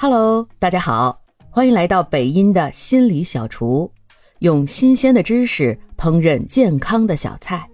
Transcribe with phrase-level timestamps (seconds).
[0.00, 1.20] Hello，大家好，
[1.50, 3.90] 欢迎来到北音的心理小厨，
[4.38, 7.68] 用新鲜的知识烹饪健康的小菜。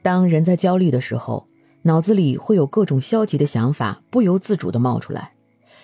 [0.00, 1.46] 当人在焦虑的时候，
[1.82, 5.32] 脑子里会有各种消极的想法不由自主的冒出来，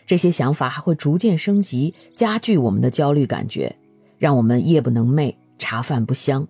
[0.06, 3.76] 这些想法还会逐渐升级，加剧我们的焦虑感觉，
[4.16, 6.48] 让我们夜不能寐，茶饭不香，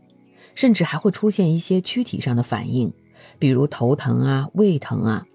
[0.55, 2.93] 甚至还会出现一些躯体上的反应。
[3.39, 5.27] 比如头疼啊、胃疼啊。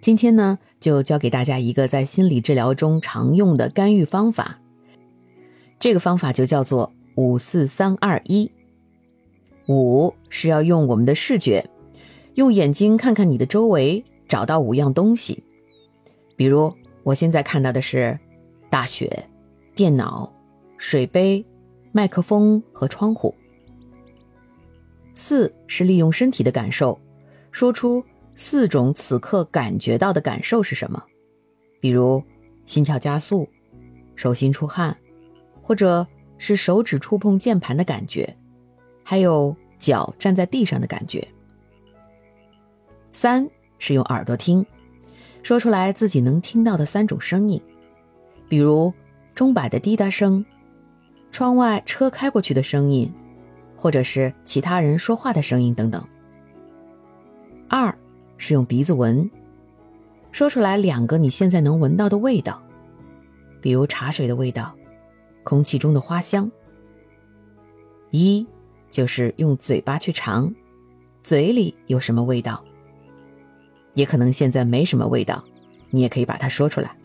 [0.00, 4.60] 今天呢，就教给大家一个在心理治疗中常用的干预方法。
[5.78, 8.50] 这个方法就叫做“五四三二一”。
[9.66, 11.70] 五是要用我们的视觉，
[12.34, 15.42] 用眼睛看看你的周围，找到五样东西。
[16.36, 16.72] 比如
[17.02, 18.18] 我现在看到的是
[18.68, 19.26] 大雪、
[19.74, 20.30] 电脑、
[20.76, 21.42] 水杯、
[21.92, 23.34] 麦克风和窗户。
[25.14, 27.00] 四是利用身体的感受，
[27.52, 28.04] 说出
[28.34, 31.02] 四种此刻感觉到的感受是什么，
[31.80, 32.22] 比如
[32.66, 33.48] 心跳加速、
[34.16, 34.96] 手心出汗，
[35.62, 36.06] 或者
[36.36, 38.36] 是手指触碰键盘的感觉，
[39.04, 41.26] 还有脚站在地上的感觉。
[43.12, 44.66] 三是用耳朵听，
[45.44, 47.62] 说出来自己能听到的三种声音，
[48.48, 48.92] 比如
[49.32, 50.44] 钟摆的滴答声，
[51.30, 53.12] 窗外车开过去的声音。
[53.84, 56.02] 或者是其他人说话的声音等等。
[57.68, 57.94] 二
[58.38, 59.30] 是用鼻子闻，
[60.32, 62.62] 说出来两个你现在能闻到的味道，
[63.60, 64.74] 比如茶水的味道，
[65.42, 66.50] 空气中的花香。
[68.10, 68.46] 一
[68.88, 70.50] 就是用嘴巴去尝，
[71.22, 72.64] 嘴里有什么味道，
[73.92, 75.44] 也可能现在没什么味道，
[75.90, 76.96] 你也可以把它说出来。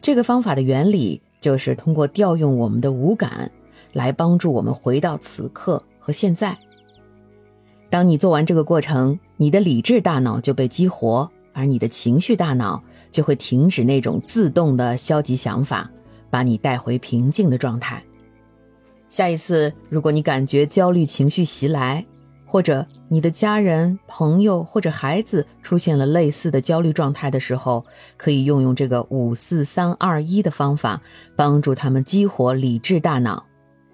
[0.00, 3.52] 这个方法的原理就是通过调用我们的五感。
[3.94, 6.54] 来帮助我们回到此刻和现在。
[7.88, 15.88] 当你做完这个过程，你的理智大脑就被激活，而你的情绪大脑就会停止那种自动的消极想法，
[16.28, 18.02] 把你带回平静的状态。
[19.08, 22.04] 下一次，如果你感觉焦虑情绪袭来，
[22.44, 27.84] 或者你的家人、朋友或者孩子出现了类似的焦虑状态的时候，
[28.16, 31.00] 可以用用这个五四三二一的方法，
[31.36, 33.44] 帮助他们激活理智大脑。